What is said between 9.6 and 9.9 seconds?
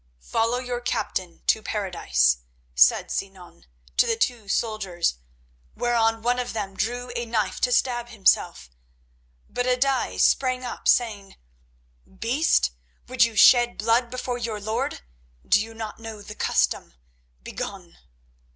a